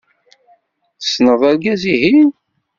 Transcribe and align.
Tessneḍ 0.99 1.41
argaz-ihin? 1.49 2.29